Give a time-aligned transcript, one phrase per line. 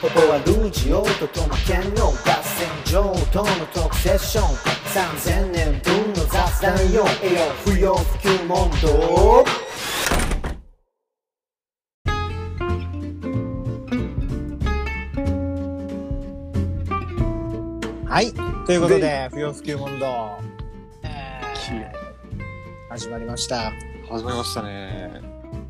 [0.00, 4.44] ここはルージオとトマケンの合戦場とのトークセッション
[4.94, 9.44] 3000年分の雑談よ栄養不要不急問答
[18.08, 18.32] はい。
[18.64, 20.40] ということで、不要不急問答、
[21.04, 21.92] えー
[22.88, 23.70] 始まりました。
[24.10, 25.20] 始まりましたね。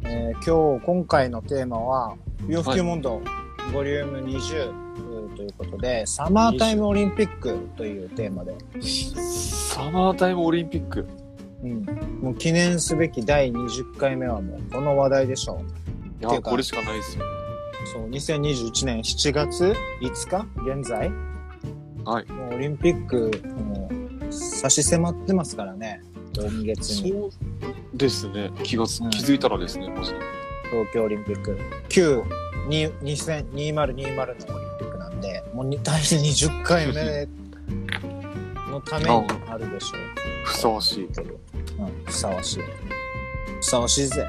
[0.05, 3.21] えー今日、今回のテーマは、不要不急問答、
[3.71, 11.07] ボリューム20ということで、サマータイムオリンピックというテーマで、サマータイムオリンピック？
[11.63, 11.85] うん、
[12.21, 15.65] もう記念すべき第20回目はもうこの話題でしょう。
[16.21, 17.25] いや、かこれしかないですよ。
[17.93, 20.47] そう、2021年7月5日？
[20.81, 21.11] 現在、
[22.05, 22.27] はい。
[22.33, 23.89] もうオリンピック、も
[24.29, 26.03] う差し迫ってますからね、
[26.37, 27.11] 今月に。
[27.11, 27.31] そう
[27.95, 28.51] ですね。
[28.63, 30.19] 気がつ、うん気づいたらですね、マジで。
[30.71, 32.23] 東京オリンピック旧に
[32.71, 34.03] 2020 2020のオリンピ
[34.85, 37.27] ックなんでもうに第20回目
[38.71, 39.11] のために
[39.49, 40.01] あるでしょう。
[40.45, 41.05] ふさわしい。
[41.05, 41.15] うん、
[42.05, 42.63] ふさわしい。
[43.61, 44.25] ふさわしいぜ。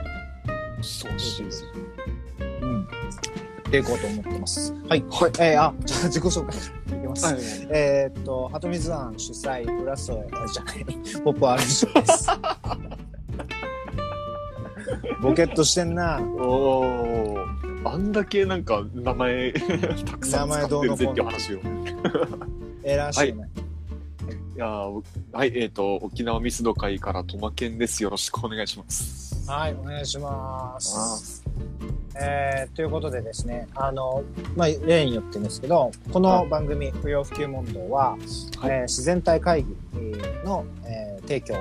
[0.77, 1.65] ふさわしいです。
[2.61, 2.83] うん。
[2.83, 2.87] っ
[3.69, 4.73] ていこうと思ってます。
[4.89, 4.95] はい。
[4.95, 4.99] はい。
[5.39, 6.55] えー、あ、じゃあ自己紹介
[6.97, 7.25] いきます。
[7.25, 7.35] はい。
[7.69, 10.83] えーっと、鳩水庵主催、浦添、あじゃない、
[11.23, 12.27] ポップアルジョです。
[15.21, 16.19] ボケっとしてんな。
[16.19, 17.30] おー。
[17.83, 19.53] あんだけなんか名前
[20.05, 21.57] たくさん使ってるぜっていう話を。
[21.59, 21.61] い
[22.83, 23.49] 偉しくない。
[24.61, 28.03] やーはい、えっ、と、沖縄ミスド会からトマケンです。
[28.03, 29.49] よろしくお願いします。
[29.49, 31.43] はい、お願いします。
[32.15, 34.23] えーということでですね、あの、
[34.55, 41.55] まあ、例によってですけど、この番組、不要不急問答は、はいえー自然体会議えーの、えー提供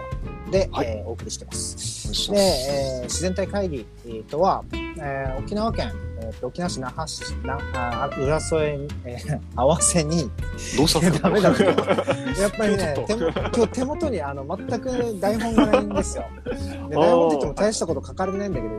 [0.50, 2.30] で、はいえーお送りしてます。
[2.30, 2.36] で。
[2.38, 10.30] えー自然体会議えーとは、えー沖縄県、えーと沖縄市那覇市、なあ浦添に、えー合わせに、
[10.76, 11.50] どうした ダメだ
[12.40, 16.24] やっぱりね手も今日手元にあの全く台本がないんですよ。
[16.44, 18.74] で台本って言っても大したこと書かれてないんだけど、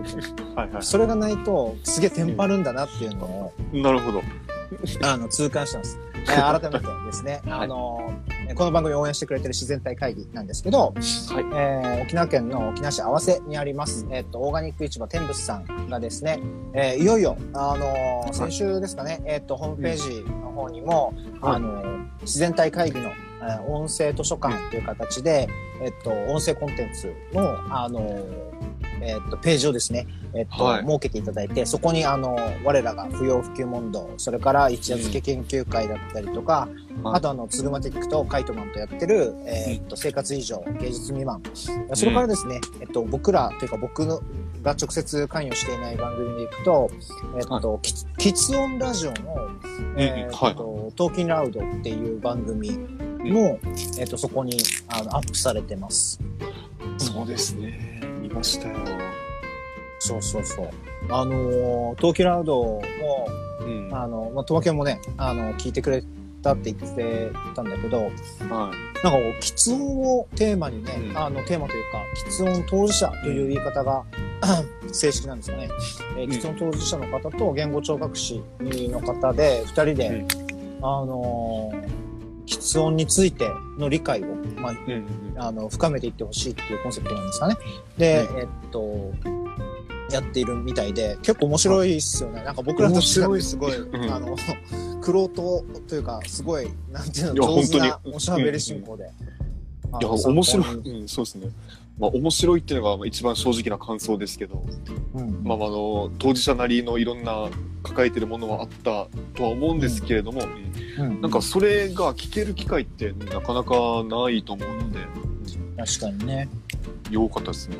[0.55, 3.81] はいはそれがないとすげえテンパるんだなっていうのを、い。
[3.81, 4.21] なるほど。
[5.03, 5.97] あの痛感してます。
[6.23, 10.93] えー改めてですね、はいあのえーこの番組を応援してくれてる自然体会議なんですけど、はい。
[11.53, 16.39] えー沖縄県の沖縄市合わせにあります、えっ、と、オーガニック市場天仏さんがですね、
[16.73, 21.55] えーいよいよ、あのー先週ですかね、えっ、と、ホームページの方にも、はい。
[21.55, 25.47] あのー自然体会議の、えー音声図書館という形で、
[25.81, 28.50] えっ、と、音声コンテンツの、あのー
[29.01, 30.85] えっ、と、ページをですね、えっ、と、はい。
[30.85, 36.69] 設けていただいて、そこに、あのー我らが不要不急問答、それから一夜漬け研究会だったりとか、
[37.03, 37.15] はい。
[37.15, 41.41] あとあの、ツグマティックとカイトマンとやってる、えーっと、生活以上、芸術未満。
[41.93, 44.21] それからですね、えっと、僕ら、というか僕の
[44.63, 46.89] が直接関与していない番組でいくと、
[47.37, 49.49] えっと、きキツオンラジオの、
[49.97, 52.71] えーっと、トーキンラウドっていう番組
[53.19, 53.59] も、
[53.97, 54.57] えっと、そこに
[54.87, 56.19] あのアップされてます。
[56.97, 58.00] そうですね。
[58.31, 58.75] 見ましたよ。
[59.99, 60.69] そうそうそう。
[61.09, 62.81] あのー、トーキンラウドも、
[63.59, 63.89] うん。
[63.89, 66.03] はあの、まあ、トマケンもね、あの、聞いてくれ
[66.41, 68.01] たって言ってたんだけど、い。
[68.01, 71.99] なんかこう、喫音をテーマにね、うんあの、テーマというか、
[72.29, 74.03] 喫音当事者という言い方が、
[74.91, 75.69] 正式なんですかね。
[76.17, 80.27] えー、音当事者の方と言語聴覚士の方で、二人で、うん
[80.83, 82.00] あのー、
[82.45, 85.05] 喫音についての理解を、まあ、うん。
[85.37, 87.55] あの、深めていってほしいっていうコンセプトなんですかね。
[87.97, 89.11] で、うんえっと、
[90.11, 92.43] やっているみたいで、結構面白いっすよね。
[92.43, 94.35] なんか僕らとしてはすごい、 うんあの、
[95.01, 99.05] クロートというか、すごい、なんていうの、上手なおしゃべり進行で。
[99.05, 99.40] あ
[99.99, 101.01] いや、の面白い。
[101.01, 101.47] うん、そうですね。
[101.99, 104.63] まあ、面白いっていうのがまあ一番正直な感想ですけど、
[105.13, 107.49] うんまあ、あの、当事者なりのいろんな
[107.83, 110.41] 抱えてるものはあったとは思うんですけれども、
[110.99, 114.99] うんなんかそれが聞ける機会ってなかなかないと思うので、
[115.77, 116.49] 確かにね。
[117.09, 117.77] よかったですね。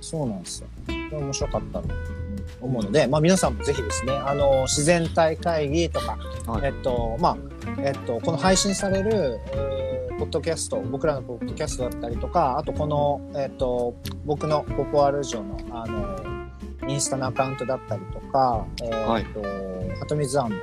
[0.00, 0.68] そうなんですよ。
[1.12, 1.88] 面白かったと
[2.60, 7.36] 思うので、まあ皆さんもぜひですね、あの、自然体会議とか、はいえっと、まあ、
[7.78, 13.94] えっと、この配信される、えーポッドキャスト、僕らのポッドキャストだったりとか、あとこの、えっと、
[14.24, 19.22] 僕のポポアルジオの、あの、インスタのアカウントだったりとか、えーはい。
[19.22, 20.56] っと、はとみず庵の、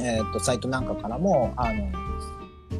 [0.00, 1.88] えーっと、サイトなんかからも、あの、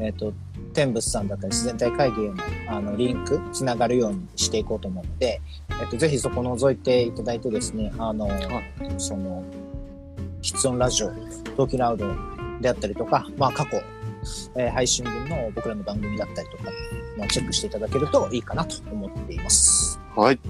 [0.00, 0.32] えーっと、
[0.74, 2.34] 天仏さんだったり自然体会議への
[2.70, 5.40] あのリンク、つながるようにしていこうと思うので、
[5.80, 8.28] えっと、ぜひそこ覗いていただいてですね、あの、
[8.98, 9.44] その、
[10.42, 11.08] 喫音ラジオ、
[11.56, 12.08] トーキラウド
[12.60, 13.82] であったりとか、まあ過去、
[14.56, 16.64] えー配信分の僕らの番組だったりとか、
[17.16, 20.00] まあ、チェックしていただけるといいかなと思っています。
[20.16, 20.40] はい。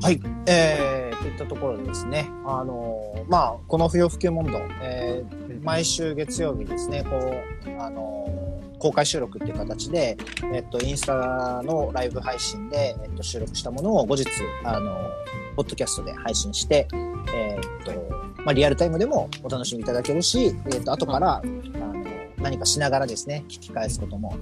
[0.00, 0.20] はい。
[0.46, 7.34] えー、というったところでですね、あのーまあ、この不要不急問答、えー毎週月曜日ですね、こ
[7.66, 8.38] う、あのー
[8.78, 10.16] 公開収録っていう形で、
[10.54, 14.24] えっと、インスタのライブ配信で、えっと、収録したものを後日、
[14.64, 15.08] あのー
[15.56, 16.86] ポッドキャストで配信して、
[17.34, 22.02] えーっと、まあ、リアルタイムでもお楽しみいただけるし、えーっと、後から、あの、
[22.38, 24.38] 何かしながらですね、聞き返すことも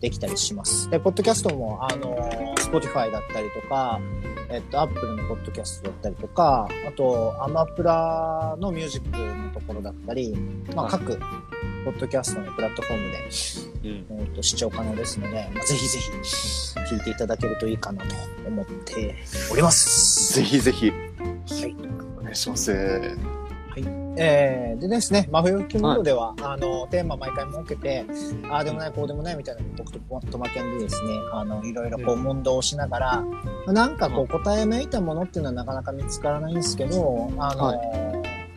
[0.00, 0.88] できたりします。
[0.88, 2.16] で、ポッドキャストも、あの、
[2.56, 4.00] Spotify だったりとか、
[4.48, 10.34] えっと、Apple のポッドキャストだったりとか、あと、アマプラのミュージックのところだったり、
[10.74, 11.18] まあ、はい各、
[11.84, 13.18] ポッドキャストのプラットフォームで、
[13.90, 14.20] うん。
[14.20, 16.10] えっと、視聴可能ですので、まあ、ぜひぜひ、
[16.94, 18.14] 聞いていただけるといいかなと
[18.48, 19.16] 思って
[19.52, 20.32] おります。
[20.36, 21.76] ぜひぜひ、はい。
[22.18, 23.39] お願いします。
[24.16, 28.04] えーでですね、真冬モードでは、あの、テーマ毎回設けて、
[28.50, 29.98] ああでもない、こうでもないみたいな僕と
[30.30, 33.24] トマケンでですね、あの、いろいろこう問答をしながら、
[33.66, 37.68] なんかこう答えめいたものっていうのはなかなか見つからないんですけど、あの、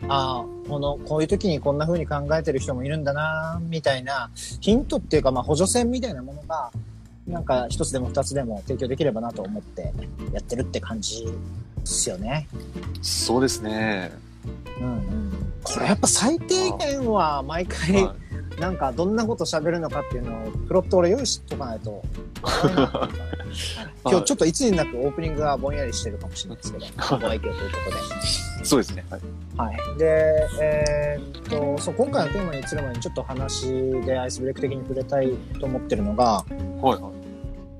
[0.08, 4.30] ああ、この、こういう時にこんな風に考えてる人もいるんだな、みたいな、
[4.60, 6.70] ヒントっていうか、まあ補助線みたいなものが、
[7.26, 9.92] なんか一つでも二つでも提供できればなと思って
[10.32, 11.32] やってるって感じで
[11.84, 12.46] すよね。
[13.00, 14.12] そうですね。
[14.80, 15.52] うんうん。
[15.62, 18.14] これやっぱ最低限は毎回、は
[18.58, 22.02] なんかどんなこと喋るのかっていうのをプロット俺用意しとかないと。
[22.42, 23.34] はい
[24.04, 26.86] 今日ちょっといつになくオープニングがぼんやりしてるかもしれないですけど、
[27.18, 27.60] ご愛嬌というこ
[27.90, 28.66] とい。
[28.66, 29.04] そうですね。
[29.08, 29.20] はい。
[29.20, 29.26] で。
[29.56, 29.98] はい。
[29.98, 33.72] で、えーっと、そう、今回のテーマに移る前にちょっと話
[34.04, 37.00] でアイスブレイク的に触れたいと思ってるのが、はいはい。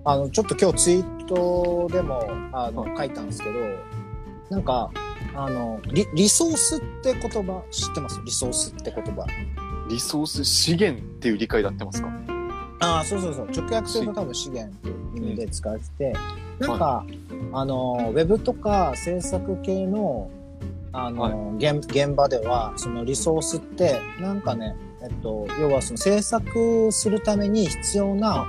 [0.05, 2.23] あの、ちょっと今日ツイートでも、
[2.53, 3.59] あの、は書いたんですけど、
[4.51, 4.91] なんか、
[5.37, 8.21] あの、リ、リソースって言葉知ってます？
[8.25, 9.27] リソースって言葉。
[9.91, 12.09] リソース資源っていう理解で合ってますか？
[12.81, 13.49] ああ、そうそうそう。
[13.51, 15.89] 直訳すると多分資源っていう意味で使われて。
[15.99, 16.13] て、
[16.59, 17.05] なんか、
[17.53, 20.31] あの、ウェブとか制作系の、
[20.93, 28.47] あの、現現場では、そのリソースって、なんかね、えっと、要はその制作するために必要な、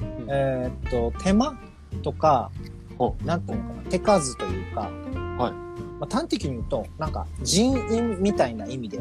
[0.00, 0.26] うん。
[0.28, 1.58] えーっと、手間
[2.02, 2.50] とか
[2.96, 4.90] ほ、なんていうのかな、手数というか、
[5.38, 5.67] はい
[6.00, 9.00] まあ、端的に言うと、なんか人員みたいな意味で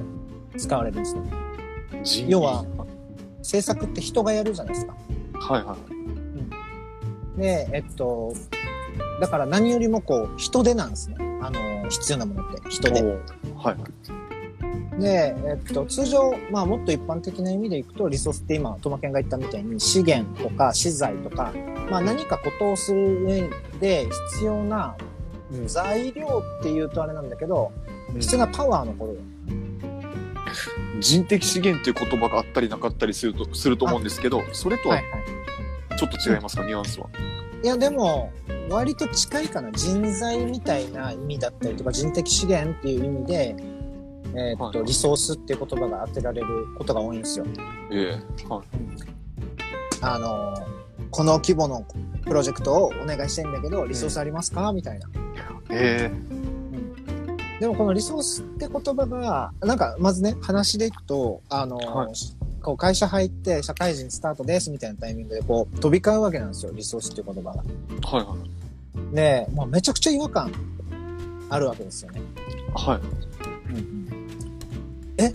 [0.58, 2.28] 使われるんですね。
[2.28, 2.66] 要は
[3.42, 4.96] 制作って人がやるじゃないですか。
[5.34, 5.78] はいは
[7.38, 7.40] い。
[7.40, 8.34] で、えっと、
[9.22, 11.16] だから何よりもこう、人手なんですね。
[11.42, 13.02] あの、必要なものって人手。
[13.02, 13.14] はい
[13.56, 15.00] はい。
[15.00, 21.54] で、えっと、通常、まあもっと一般的な意味でいくと、リソースって今、トマケンが言ったみたいに資源とか資材とか、
[21.90, 24.96] まあ何かことをする上で必要な
[25.66, 27.72] 材料っていうとあれなんだけど、
[28.20, 29.20] 必要なパワーのことよ。
[31.00, 35.98] 人的資源っていう言葉があったりなかったりするとすると思うんですけど、それとははいはい。
[35.98, 37.08] ちょっと違いますか、ニュアンスは。
[37.64, 38.32] いや、でも、
[38.70, 39.72] 割と近いかな。
[39.72, 43.56] 人材みたいな意味だったりとか、人的資源っていう意味で、
[44.36, 46.48] えーっと、はいリソースっていう言葉が当てられる
[46.78, 47.46] ことが多いんですよ。
[47.92, 48.64] ええはい。
[50.02, 50.78] あのー
[51.10, 51.86] この規模の
[52.26, 54.74] プロジェクトをお願いしたいんだけど、リソースありますか？
[54.74, 55.08] みたいな。
[55.70, 56.12] え
[57.60, 62.14] でもこのリソースって言葉が、なんかまずね、話でいくと、あのーはい
[62.68, 67.64] こう会社入って社会人スタートですみたいなタイミングでこう飛び交うわけなんですよ、リソースっていう言葉が。
[67.64, 68.36] えはいは
[69.12, 69.16] い。
[69.16, 70.52] で、まあ、めちゃくちゃ違和感
[71.50, 72.20] あるわけですよね。
[72.76, 73.00] はい。
[75.24, 75.34] え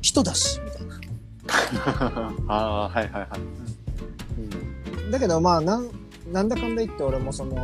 [0.00, 2.32] 人だしみたいな。
[2.48, 3.28] ああ、はいはいは
[5.08, 5.12] い。
[5.12, 5.90] だけどまあなん
[6.32, 7.56] なんだかんだ言って俺もその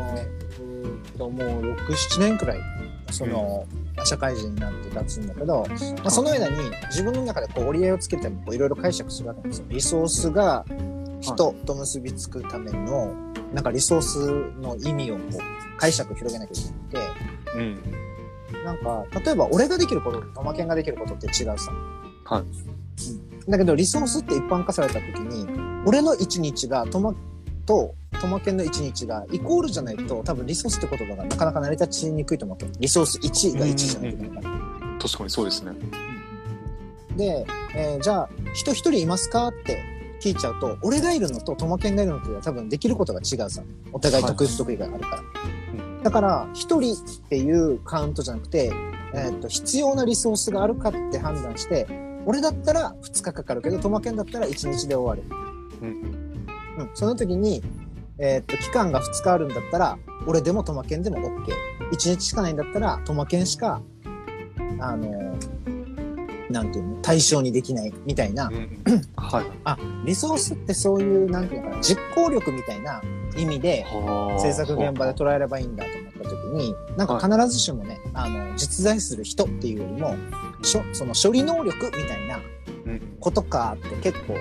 [1.17, 2.61] もう67年くらい
[3.11, 3.67] その、
[4.05, 6.57] 社会人になって立つんだけど、まあ、その間に
[6.89, 9.67] 自分の中でこう折り合いをつけてもこういろいろ解釈するわけなんですよ。
[9.69, 10.65] リソースが
[11.21, 13.15] 人と結びつくための、
[13.55, 14.19] なんかリソース
[14.61, 17.15] の意味をこう解釈広げなきゃいけなく
[17.55, 18.65] てうん。
[18.65, 21.73] なんか例えば俺ができることとトマケンができることって違うさ。
[22.25, 22.77] はいうん
[23.49, 25.47] だけどリソースって一般化された時に
[25.87, 27.15] 俺の一日がトマ
[27.65, 34.59] とトマケンの一日がイコールじゃないと多分リソースって言葉がなかなか成り立ちにくいと思うわけリソース1が1じゃないといけないから。
[35.01, 35.73] 確かにそうですね。
[37.17, 39.83] で、えーじゃあ人一人いますかって
[40.21, 43.63] 聞いちゃうと俺がいるのとトマケンがいるのとでは多分できることが違うさ。
[43.93, 45.23] お互い得意不得意があるから、
[46.03, 48.73] だから一人っていうカウントじゃなくて、
[49.15, 51.87] えー、と必要なリソースがあるかって判断して
[52.27, 55.23] 俺だったら2日かかるけどトマケンだったら1日で終わる、
[55.81, 55.89] うん。
[56.79, 57.63] うん、その時に、
[58.19, 61.53] えー、と期間が2日あるんだったら俺でもトマケンでも OK1
[61.91, 63.83] 日しかないんだったらトマケンしか
[64.81, 65.37] あの
[66.51, 68.55] なんていうの対象にできないみたいなうん。
[68.55, 69.03] うん。
[69.17, 69.47] はい。
[69.65, 73.03] あリソースってそういうなんていうのかな実行力みたいな
[73.37, 80.17] 意味ではあ制作現場で捉えればいいんだと思ったるときに、なんか必ずしもね、あの、実在する人っていうよりも、
[80.63, 82.41] しょその処理能力みたいな
[82.87, 83.17] うん。
[83.21, 84.37] ことかって結構、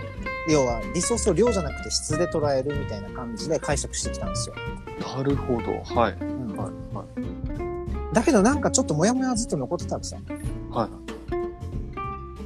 [0.49, 4.55] 要はリソースを量じゃなくて質で捉えるみたいな感じで解釈してきたんですよ。
[5.15, 5.81] なるほど。
[5.83, 6.13] はい。
[6.13, 6.95] うんはい。
[6.95, 8.13] はい。
[8.13, 10.21] だけどなんかちょっとモヤモヤはずっと残ってたんですよ。
[10.71, 10.89] はい。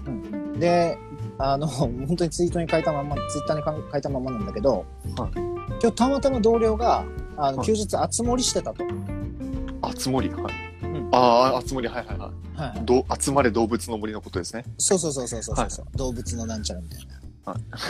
[0.08, 0.98] うんで、
[1.38, 4.86] あの、 本当にツイートに書いたまんま、ツイッターにか書いたまんまなんだけど、
[5.18, 5.50] はい
[5.82, 7.06] 今日たまたま同僚が、
[7.38, 8.84] あの、はい休日集まりしてたと。
[9.82, 10.30] あつ森。
[10.30, 10.42] はい。
[10.84, 11.18] うんあ
[11.54, 11.88] あ、あつ森。
[11.88, 12.60] はいはいはい。
[12.60, 12.86] はい。
[12.86, 14.66] ど集まれ動物の森のことですね。
[14.78, 17.19] そうそうそうそうそうそう、動物のなんちゃらみたいな。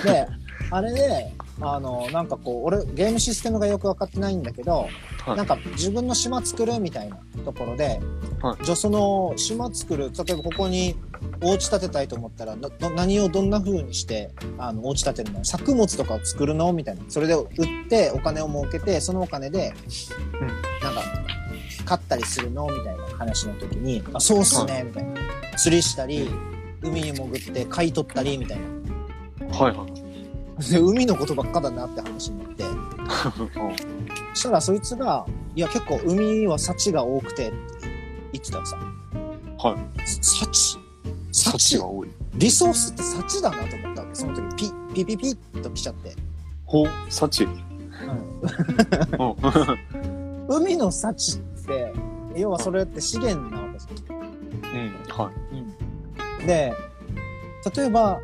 [0.03, 0.27] で、
[0.71, 4.87] あれで、あの、なんかこう、俺、ゲームシステムがよくわかってないんだけど、
[5.25, 5.37] はい。
[5.37, 7.99] なんか自分の島作るみたいなところで、
[8.41, 8.63] はい。
[8.63, 10.95] じゃあその島作る、例えばここに
[11.41, 15.43] お家建てたいと思ったら、など何をどんな風にして、あの、お家建てるの？
[15.43, 16.71] 作物とかを作るの？
[16.71, 17.01] みたいな。
[17.09, 17.45] それで売っ
[17.89, 19.73] てお金を儲けて、そのお金で、
[20.39, 20.47] うん。
[20.47, 21.03] なんか、
[21.85, 22.67] 買ったりするの？
[22.67, 25.15] みたいな話の時に、あ、そうっすね、みたいな。
[25.57, 26.29] 釣りしたり、
[26.81, 28.78] 海に潜って買い取ったり、みたいな。
[29.51, 30.71] はいはい。
[30.71, 32.63] で 海のことばっかだなって話になって、
[34.33, 35.25] そしたらそいつが、
[35.55, 37.57] いや結構海は幸が多くてって
[38.33, 38.77] 言ってたらさ、
[39.61, 40.01] はい。
[40.05, 40.79] 幸？
[41.31, 41.77] 幸幸？
[41.79, 42.09] が多い。
[42.35, 44.15] リソースって幸だなと思ったわけ。
[44.15, 46.15] その時ピピピピッと来ちゃって。
[46.65, 47.45] ほう、幸。
[47.45, 47.51] うん。
[50.55, 51.93] 海の幸って、
[52.35, 54.93] 要はそれって資源なわけじうん。
[55.09, 56.45] はゃん。
[56.45, 56.73] で、
[57.75, 58.19] 例えば、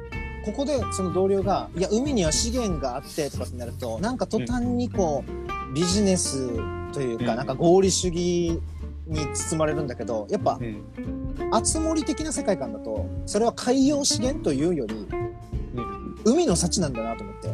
[0.46, 6.50] ここでその同僚が、いや、海には資源があってとかってなると、なんか途端にこう、ビジネス
[6.94, 8.62] というか、うんなんか合理主義
[9.08, 11.50] に包まれるんだけど、やっぱい。、うん。
[11.52, 16.16] 熱盛的な世界観だと、それは海洋資源というより、うん。
[16.25, 17.48] 海の幸なんだなと思って、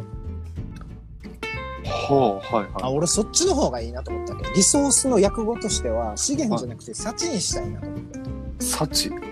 [1.84, 2.94] はあ、はいあ、はい。
[2.94, 4.50] 俺そっちの方がいいなと思ったわけ。
[4.54, 8.20] リソースの訳語としては、資源じゃなくて幸にしたいなと思って。
[8.60, 9.31] 幸。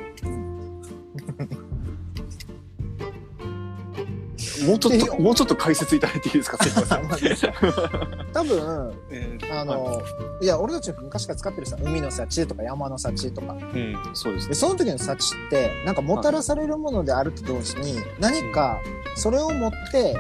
[4.67, 6.57] もうちょっと、もうちょっと解説いただいていいですか？
[6.65, 7.53] すいません。
[8.33, 10.03] 多分、えーあの、
[10.43, 13.53] い、や、俺たち昔から使ってるさ、海の幸とか山の幸とか。
[13.53, 14.55] うん、そうですで、ね。
[14.55, 18.79] その時の幸って、なんかもたらされるものであると同時に、何か、
[19.17, 20.17] それを持って、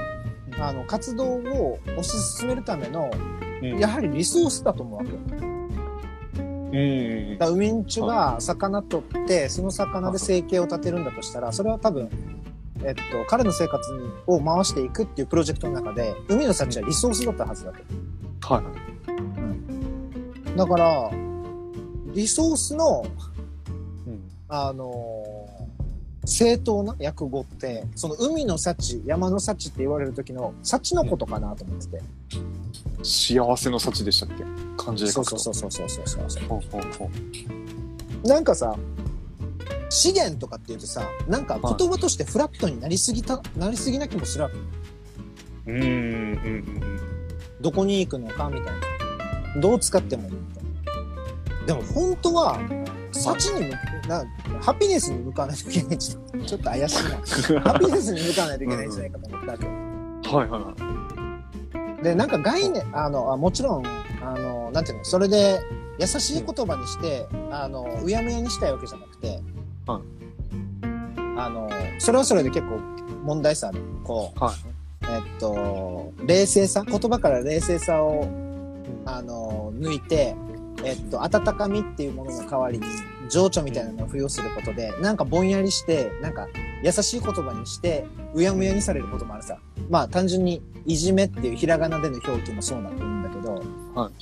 [0.58, 3.10] あの、活動を推し進めるための、
[3.62, 5.18] うんやはりリソースだと思うわけよ。
[6.72, 7.38] うん。
[7.38, 12.08] だから海んちゅが魚取って、その魚で生計を立てるんだとしたら、それは多分、
[12.84, 18.54] えっと、彼の生活にを回していくっていうプロジェクトの中で、海の幸はリソースだったはずだと。
[18.54, 18.62] は
[20.54, 20.56] い。
[20.56, 21.10] だから、
[22.14, 23.04] リソースの、
[24.06, 24.20] うん。
[24.48, 25.50] あのー
[26.26, 32.02] 正当な訳語って、その海の幸、山の幸って言われる時の幸のことかなと思ってて。
[33.02, 34.44] 幸せの幸でしたっけ？
[34.76, 35.38] 漢字でそう書くと。
[35.38, 36.44] そうそうそうそうそうそう。
[36.44, 37.10] ほうほうほ
[38.22, 38.76] うなんかさ、
[39.90, 44.56] 資源とかって言うとさ、なんか言葉としてフラットになりすぎた、なりすぎな気もするわけ。
[45.72, 45.82] うん。
[45.82, 45.88] うん。
[45.88, 47.00] うん。
[47.60, 48.74] どこに行くのかみたい
[49.54, 49.60] な。
[49.60, 51.66] どう使ってもいいみたいな。
[51.66, 52.58] でも本当は、
[53.12, 53.76] 幸に向
[54.08, 54.24] な、
[54.60, 57.04] ハピネスに向かわないといけないちょっとちょっと怪しい
[57.54, 57.60] な。
[57.60, 59.66] ハピネスに向かわないといけないんじゃないかと思ったわけ。
[59.66, 62.04] はいはいはい。
[62.04, 65.60] で、なんか概念、あの、あもちろん、あの、なんていうの、それで
[65.98, 69.40] 優しい言葉にして、あの、うやむやにしたいわけじゃなくて、
[69.94, 70.20] はい
[71.40, 72.78] あの、それはそれで結構
[73.24, 73.72] 問題さ、
[74.04, 74.54] こう、はい。
[75.02, 78.28] えっと、冷静さ、言葉から冷静さを、
[79.06, 80.36] あの、抜いて、
[80.84, 82.84] えっと、温かみっていうものの代わりに、
[83.30, 86.48] 情緒みたいなのを付与することで、なんかぼんやりして、なんか
[86.82, 89.58] 優しい言葉にして、うやむやにされることもあるさ。
[89.88, 93.36] まあ単純に、いじめっていうひらがなでの表記もそうなんだと思うんだけ
[93.94, 94.12] ど、はい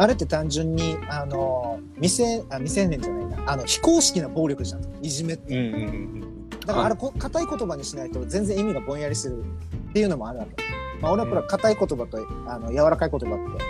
[0.00, 4.82] あれって単純に、あの、未成、あ、未成年じゃないな、あの、非公式な暴力じゃん。
[5.02, 5.56] いじめって。
[5.56, 5.86] うんうんう
[6.26, 6.30] ん
[6.66, 10.62] だからあれ、こ硬い言葉にしないと全然意味がぼんやりするっていうのもあるわけ。
[11.00, 13.64] まあ俺はこれは硬い言葉と、あの、柔らかい言葉って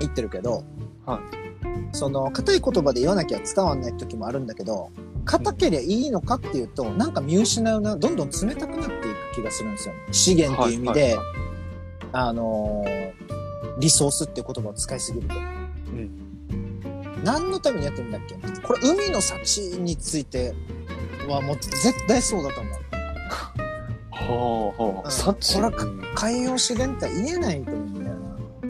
[0.00, 0.64] 言ってるけど、
[1.06, 4.90] はいその、硬い言葉で言わなきゃ伝わんない時もあるんだけど、
[5.24, 8.98] 硬けりゃいいのかっていうと、なんか見失うな、どんどん冷たくなってい
[9.32, 9.94] く気がするんですよ。
[10.12, 11.26] 資源っていう意味で、はいはい
[12.12, 13.06] あのー
[13.78, 15.34] リソースっていう言葉を使いすぎると。
[17.26, 17.42] うん。
[17.42, 18.36] 何のためにやってるんだっけ？
[18.62, 20.54] これ海の幸について
[21.28, 22.72] はもう絶対そうだと思う。
[24.10, 25.06] はあはあ。
[25.06, 25.54] うん幸？
[25.54, 28.26] これはうん海洋資源って言えないと思うんだよな。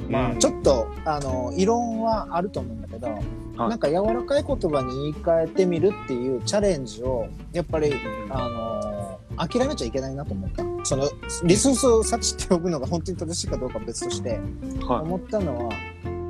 [0.09, 3.25] まあ、うんちょっと、あの、異論はあると思うんだけど、はい
[3.57, 7.95] なんか柔らかい言葉に言い換えてみるっていうチャレンジを、やっぱり、
[8.29, 10.63] あの諦めちゃいけないなと思った。
[10.85, 11.09] その、
[11.45, 14.39] リソースを幸って呼ぶのが本当に正しいかどうかは別として、
[14.87, 15.75] は思ったのは、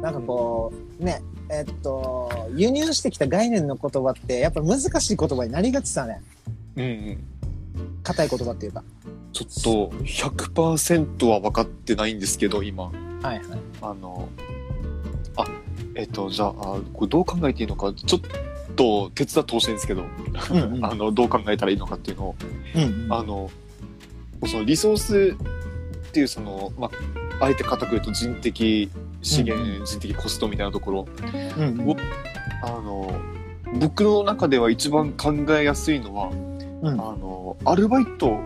[0.00, 6.20] なんかこう、ね、えっと、輸入してきた概念の言葉って、やっぱ難しい言葉になりがちさね。
[6.76, 7.18] うんうん。
[8.02, 8.82] 硬い言葉っていうか。
[9.32, 12.84] ちょっと100%は分かってないんですけど、今。
[12.84, 12.90] は
[13.22, 13.42] いはい。
[13.82, 14.28] あの、
[15.36, 15.46] あ、
[15.94, 16.52] えっと、じゃあ、あ
[16.92, 18.20] これどう考えていいのか、ちょっ
[18.74, 20.04] と手伝ってほしいんですけど、
[20.50, 22.34] うんうん あの、どう考えたらいいのかっていうのを、
[22.74, 23.12] うんうん。
[23.12, 23.50] あの、
[24.46, 25.36] そのリソース
[26.08, 26.90] っていうその、ま
[27.40, 28.90] あ、あえて固く言うと人的
[29.26, 31.06] 資源、うん人的コストみたいなところ、
[31.56, 31.96] うんうんを
[32.62, 33.12] あの、
[33.78, 36.30] 僕の中では一番考えやすいのは、
[36.82, 38.38] うんあの、アルバイト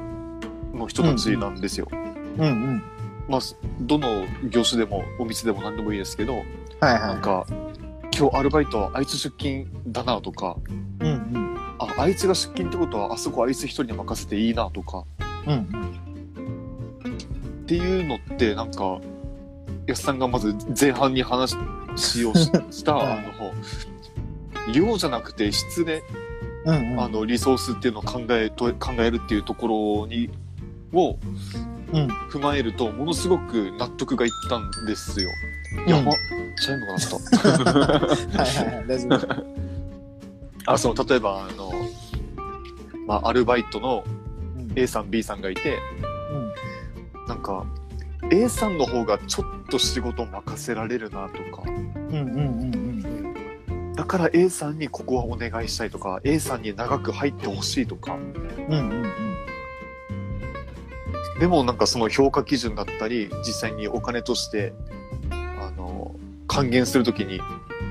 [0.75, 1.89] の人たちなんですよ。
[1.93, 2.83] うんうん。
[3.29, 3.41] まあ、
[3.81, 6.45] どの業種でもお店でも何でもいいですけど、はい
[6.95, 7.47] はなんか、
[8.17, 10.57] 今日アルバイトあいつ出勤だなとか、
[11.03, 11.05] い。
[11.05, 11.57] うんうん。
[11.79, 15.05] あ、あいつが出勤ってことはあそこあいつ一人に任せていいなとか、
[15.47, 15.91] うんうん。
[17.11, 19.01] っていうのってなんか、
[19.91, 26.03] 安さんがまず前半に話をしした、は いあの、量じゃなくて質で、
[26.65, 27.01] うんうん。
[27.01, 30.31] あの、リソースっていうのを考え、と考えるっていうところに、
[30.93, 31.19] を
[31.93, 32.07] うん。
[32.31, 35.29] 踏まえると、ものすごく納得がいったんですよ。
[35.29, 36.13] うんやば、
[36.61, 38.39] チャイムが鳴った。
[38.43, 38.87] はいはいはい。
[38.89, 39.47] 大丈夫。
[40.67, 41.73] あ、その、例えば、あの、
[43.07, 44.05] まあ、アルバイトの
[44.57, 45.79] うん A さん、B さんがいて、
[46.33, 47.65] うんなんか、
[48.31, 52.81] A さんの方がちょっと仕事任せられるなとか、うんうんうん
[53.95, 58.35] だから A さんにここはお願いしたいとか、A さんに長く入ってほしいとか、うん。
[58.69, 59.11] うんうん
[61.39, 64.75] でもなんかその評価基準だったり、実際にお金として、
[65.31, 66.15] あの、
[66.47, 67.41] 還元するときに、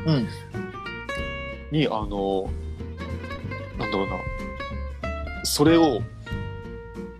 [0.06, 0.14] うん。
[0.14, 0.28] うん。
[1.72, 2.50] に、あの、
[3.80, 4.18] なんだろうな、
[5.44, 6.02] それを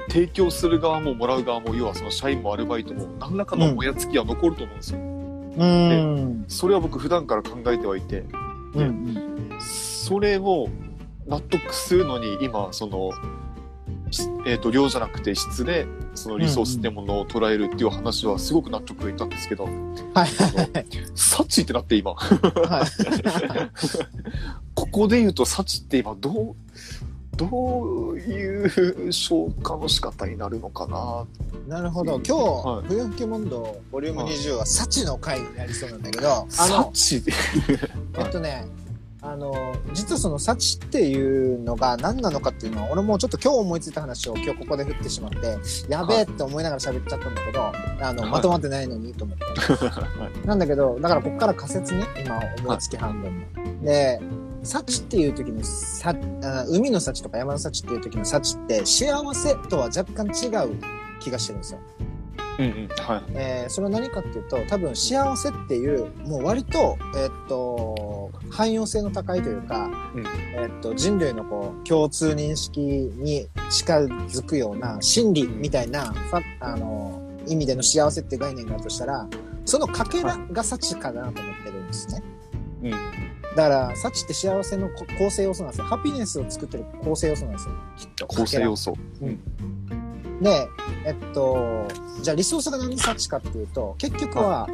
[0.10, 5.00] 提供する側ももらう側も、要はその社員もアルバイトも、何らかのもやつきは残ると思うんですよ。
[5.00, 6.46] うん。
[6.48, 8.24] それは僕普段から考えてはいて、
[8.74, 9.60] うんうん。
[9.60, 10.70] それを
[11.28, 13.12] 納得するのに今その、
[14.12, 20.30] しえー、と量じゃなくて質でそのリソースってものを捉えるっていう話はすごく納得がいったんですけど、はい
[21.14, 22.88] サチってなって今はい。
[24.74, 26.56] ここで言うとサチって今どう
[27.40, 31.26] どういう消化の仕方になるのかな？
[31.78, 32.20] なるほど。
[32.20, 32.88] 今日、はい。
[32.88, 37.24] 冬吹き問答ボリューム20は、サチの回になりそうなんだけど、あサの、チ？
[38.20, 38.66] えっとね、
[39.22, 39.54] あの、
[39.94, 45.58] 実はそのサチっていうのが何なのかっていうのは、俺もちょっと今日思いついた話を今日ここで振ってしまって、
[45.90, 47.72] やべえって思いながら喋っちゃったんだけど、
[48.06, 48.32] あの、はい。
[48.32, 49.46] まとまってないのにと思って。
[50.46, 53.46] なんだけど、だからここから仮説ね、今思いつき半分
[53.80, 53.84] の。
[53.84, 54.22] で、
[54.64, 60.76] 幸っていう時のさあ海の幸とか山の幸っていう時の幸って幸せとは若干違う
[61.20, 61.80] 気がしてるんですよ。
[62.60, 70.24] うんうんはいえーそれは何かっていうと多分幸せっていうもう割と,、えーっと汎用性の高いというか、うん
[70.56, 79.28] えーっと人類のこう共通認識に近づくような真理みたいな、ファあの意味での幸せって概念があるとしたら
[79.66, 82.24] そのかけらが幸かなと思ってるんですね。
[82.84, 82.94] うん
[83.56, 85.86] だから、幸って幸せのこ構成要素なんですよ。
[85.86, 87.74] ハピネスを作ってる構成要素なんですよ。
[87.98, 88.28] きっと。
[88.28, 88.96] 構成要素
[90.42, 90.70] で、
[91.06, 91.88] えっと、
[92.22, 94.70] じゃあリソースが何で幸かっていうと、結局は、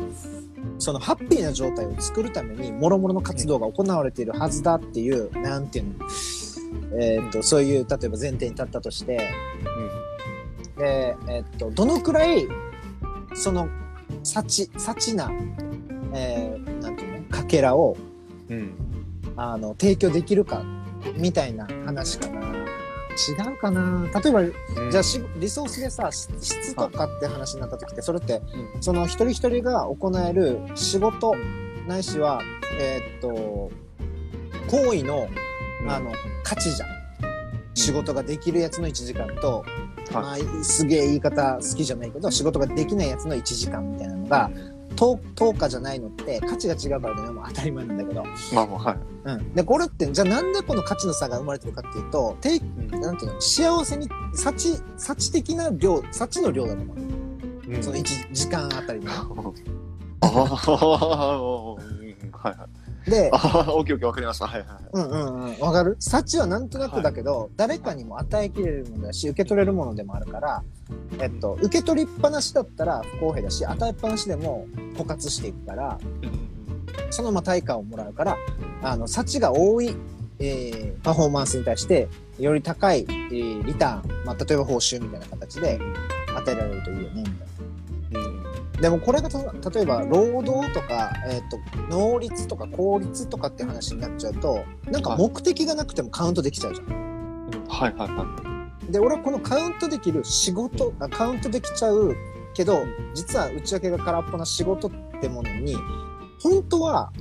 [0.77, 9.29] そのハッピーな状態を作るために、諸々の活動が行われているはずだっていう、なんていうの、えっと、そういう、例えば前提に立ったとして、
[10.77, 12.47] で、えっと、どのくらい、
[13.33, 13.69] その、
[14.23, 15.31] 幸、幸な、
[16.13, 17.97] えー、なんていうの、かけらを、
[18.49, 18.73] うん。
[19.35, 20.63] あの、提供できるか、
[21.17, 22.41] みたいな話かな。
[23.15, 24.09] 違うかな。
[24.21, 24.43] 例えば、う
[24.87, 24.91] ん。
[24.91, 28.41] じゃあしリソースでさし質とかって話になった時ってそれって、
[28.81, 31.33] その一人一人が行える仕事
[31.87, 32.41] ないしは
[32.79, 33.71] えーっと
[34.67, 35.29] 行為の
[35.83, 35.91] うん。
[35.91, 36.11] あの
[36.43, 36.89] 価値じゃん。
[37.75, 39.65] 仕事ができるやつの1時間と、
[40.11, 44.49] はまあ、すげえ言い方好きじゃないけど仕事ができないやつの1時間みたいなのが
[44.95, 47.29] 等等価じゃないのって価値が違うからね。
[47.31, 48.97] もう当たり前なんだけど、まあまあはい。
[49.25, 53.41] うん、でこれってじゃあなんでこの価値の差が生まれてるかっていうとてうんなんていうの？
[53.41, 56.97] 幸せに幸幸的な量幸の量だと思う。
[56.97, 57.83] うん。
[57.83, 59.11] その1時間あたりの。
[60.21, 62.84] ああ、うんはいはい。
[63.07, 64.47] で、ああ、オッケーオッケー、わかりました。
[64.47, 64.83] はいはいはい。
[64.93, 65.59] うんうんうん。
[65.59, 65.95] わかる？
[65.99, 70.63] 幸はなんとなくだけど、誰かにも与えきれるものだし、受け取れるものでもあるから、
[71.19, 74.65] えっと、受け取りっぱなしだったら不公平だし、与えっぱなしでも
[74.95, 75.99] 枯渇していくから、
[77.11, 78.37] そのまま対価をもらうから、
[78.81, 79.95] あの、幸が多い、
[80.39, 82.07] えーパフォーマンスに対して、
[82.39, 85.79] より高い、えーリターン、まあ、例えば報酬みたいな形で
[86.35, 87.54] 与えられるといいよね、みたいな。
[88.75, 89.39] うんでもこれがと
[89.71, 91.59] 例えば労働とか、えー、と
[91.89, 97.65] 能率とか効率とかって話になっちゃうとなんか目的がなくてもカウントできちゃうじゃん。
[97.67, 98.55] はいはいは
[98.89, 102.15] で俺はこのカウントできる仕事あカウントできちゃう
[102.53, 105.75] けど実は内訳が空っぽな仕事ってものに
[106.41, 107.11] 本当は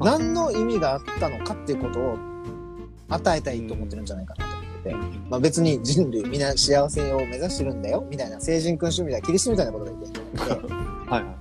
[0.00, 2.18] 何の意味があったのかっていうことを
[3.08, 4.53] 与えたいと思ってるんじゃないかなと
[5.30, 10.20] まあ、別に人類みんな幸せを目指してるんだよみたいな聖人君主みたいなキリストみたいなことが言って。
[11.10, 11.34] はいはい。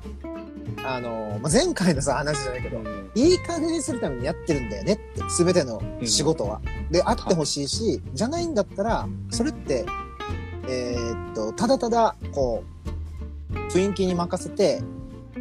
[0.86, 6.62] あの、まあ、前回のさ話じゃないけどうんいい感じにするためにやってるんだよねって全ての仕事は。
[6.92, 9.86] であってほしいし、じゃないんだったらそれって
[10.68, 12.64] えーっとただただこ
[13.54, 14.82] う雰囲気に任せて、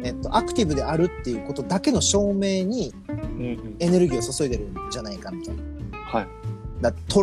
[0.01, 3.75] えっと、アクティブであるっていうことだけの証明にうんうん。
[3.79, 5.97] エネルギーを注いでるんじゃないかみたいな。
[5.97, 6.27] はい。
[6.81, 7.13] だから、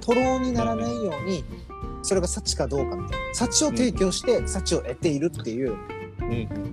[0.00, 1.44] とろにならないように、
[2.02, 3.34] それが幸かどうかみたいな。
[3.34, 5.76] 幸を提供して、幸を得ているっていう、
[6.20, 6.70] うん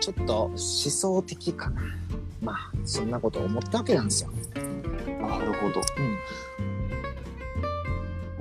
[0.00, 1.80] ちょっと思想的かな。
[2.42, 4.30] まあ、そんなことを思ったわけなんですよ。
[5.06, 5.80] なるほど。
[5.80, 6.53] うん。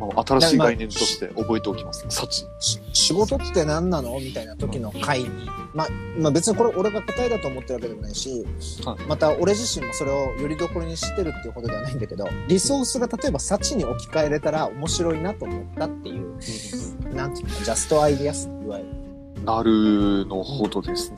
[0.07, 2.05] まあ、新しい概念として覚えておきます。
[2.09, 2.45] 幸。
[2.59, 5.29] し仕事って何なのみたいな時の会に、
[5.73, 5.87] まあ、
[6.17, 8.45] まあ別にこれ俺が答えだと思ってるわけでもないし、
[8.85, 19.03] はまた俺自身もそれをよりどころにしてるっていうことではないんだけど、リソースが例えば幸に置き換えれたら面白いなと思ったっていう、なんていうの、ジャストアイディアスいわゆる。
[19.43, 21.17] なるのほどですね。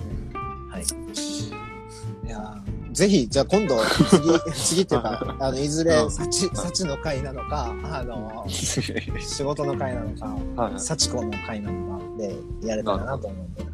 [2.95, 3.75] ぜひ、じゃあ今度、
[4.09, 6.11] 次、 次っていうか、あの、いずれ、うん。
[6.11, 10.09] 幸、幸の会なのか、あの、仕事の会なの
[10.55, 10.79] か、はい。
[10.79, 13.65] 幸子の会なのかでやれたらなと思うんで。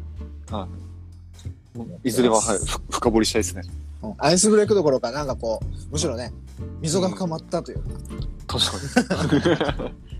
[2.02, 3.62] いずれは、はい、ふ深掘りしたいですね。
[4.02, 4.14] うん。
[4.18, 6.32] アイスブレイクどころか、なんかこう、むしろね、
[6.80, 7.82] 溝が深まったという
[8.46, 10.12] 確かに。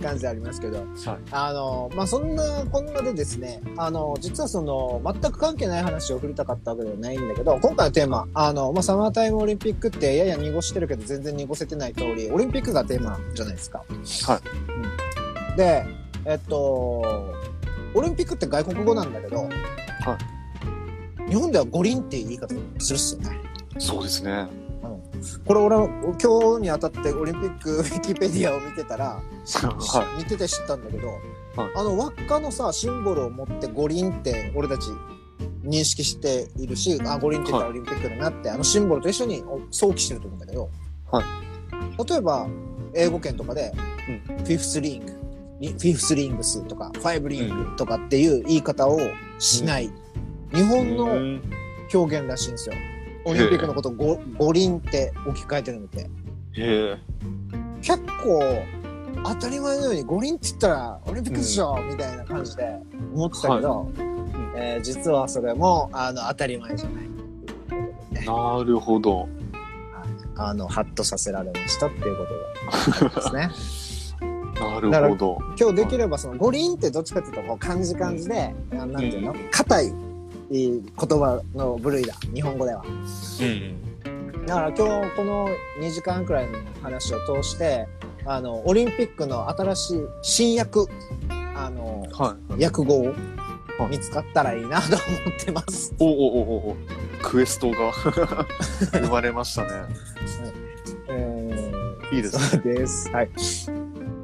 [0.00, 0.86] 感じでありますけど、はい。
[1.32, 13.78] あの、まあ、そんなこんなでですね、あの、実はその、全く関係ない話を振りたかったわけではないんだけど、今回のテーマ、あの、まあ、サマータイムオリンピックってやや濁してるけど、全然濁せてない通り、オリンピックがテーマじゃないですか。
[13.78, 13.90] はい。
[15.50, 15.56] うん。
[15.56, 15.84] で、
[16.24, 16.54] えっと、
[17.94, 19.48] オリンピックって外国語なんだけど、
[21.28, 23.40] 日本では五輪っていう言い方するっすよね。
[23.78, 24.46] そうですね。
[25.44, 25.88] これ俺は
[26.22, 31.18] 今日にあたってオリンピックウィキペディアを見てたら、は見てて知ったんだけど、はい。
[31.74, 34.88] あの輪っかのさシンボルを持って五輪って俺たち
[35.64, 40.70] 認識しているしあ五輪って言ったらオリンピックだなって、あのシンボルと一緒に想起してると思うんだけど、
[41.10, 41.24] はい。
[42.08, 42.46] 例えば
[42.94, 43.72] 英語圏とかで、
[44.28, 45.12] うフィフスリング
[45.60, 48.98] リフィフスリングスとかファイブリングとかっていう言い方を
[49.38, 49.90] しない、
[50.52, 51.42] 日本のうん
[51.94, 52.74] 表現らしいんですよ。
[53.24, 56.02] オリンピックのことを五五輪って置き換えてるので。
[56.02, 56.06] へ
[56.56, 56.98] え。
[57.80, 58.40] 結構
[59.24, 62.76] 当たり前のように五輪って言ったらオリンピックでしょ、みたいな感じで
[63.14, 63.90] 思ってたけど、
[64.56, 67.06] えー実はそれもあの当たり前じゃない
[68.26, 69.28] なるほど。
[70.38, 74.20] あのハッとさせられましたっていうことがありますね
[74.90, 75.38] なるほど。
[75.58, 79.34] 今日できればその五輪ってどっちかっていうとこう漢字漢字で、あなんていうの？
[79.50, 80.05] 硬いえー
[80.50, 84.46] 言葉の部類だ日本語ではうん。
[84.46, 84.76] だから今
[85.10, 85.48] 日この
[85.80, 87.86] 2時間くらいの話を通して
[88.24, 90.80] あのオリンピックの新しい新訳
[91.28, 92.64] あのはい。
[92.64, 93.12] 訳語をは
[93.88, 95.94] い見つかったらいいなと思ってます。
[95.98, 96.76] おおおおお
[97.22, 97.92] クエストが
[98.92, 99.68] 生まれましたね。
[101.08, 101.72] え
[102.12, 102.62] いいですね。
[102.62, 103.10] です。
[103.10, 103.30] はい。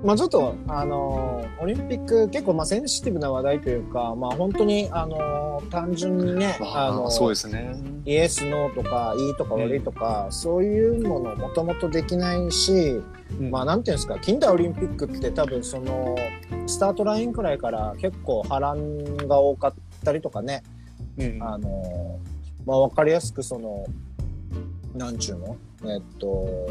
[0.03, 7.77] まあちょっと、あのーオリンピック結構まあセンシティブな話題というか、まあ本当に、あのー単純にね、まあ、のーそうですね。
[8.05, 13.01] イエス、ノーとか、いいとか悪いとか、そういうものもともとできないし、
[13.39, 16.17] まあなんていうんですか、近代オリンピックって多分その、
[16.67, 20.65] スタートラインくらいから結構波乱が多かったりとかね、
[21.17, 21.43] うん。
[21.43, 22.19] あの
[22.67, 23.85] まあ分かりやすくその
[24.95, 25.57] なんちゅうの？
[25.85, 26.69] えっと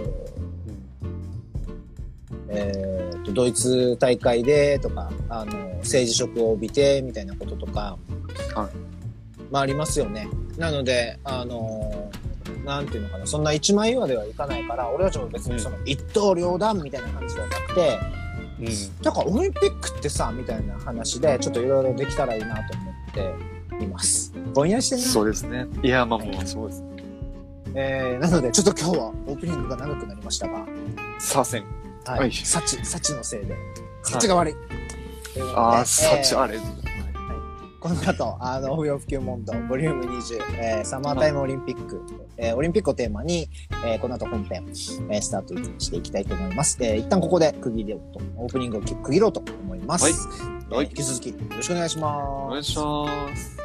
[2.52, 7.98] えっとドイツ大会でとかあの政治色を帯びてみたいなこととか、
[8.56, 8.92] はい
[9.52, 10.28] まあありますよね。
[10.58, 12.10] なのであの
[12.66, 18.00] なんていうのかなそんな一枚岩ではいかないから俺たちも別にその一刀両断みたいな感じではなくて、
[18.60, 23.14] うんだからオリンピックってさみたいな話でちょっといろいろできたらいいなと思っ
[23.80, 24.32] ています。
[24.54, 25.66] ぼんやりしてんなそうですね。
[25.82, 26.84] いや、まあもうそうです。
[27.74, 30.66] えー、なので、ちょっと今日はオープニングが長くなりましたが、
[31.20, 31.81] さあせん。
[32.06, 32.20] はい。
[32.20, 33.56] はいサチ、サチのせいで、
[34.04, 34.54] サチが悪い。
[35.34, 36.60] といああ、そっち、えーあれ。
[37.80, 42.06] この後、あの、不要不急問答、ボリューム20、えー、サマータイムオリンピック、
[42.38, 43.50] えー、オリンピックをテーマに、
[43.84, 46.78] えー、この後本編、えー、スタートしていきたいと思います。
[46.80, 50.04] えー、一旦ここで区切ろうと、オープニングを区切ろうと思います。
[50.04, 50.14] はい
[50.72, 52.24] はい引き続きよろしくお願いします。
[52.24, 53.61] お願いします。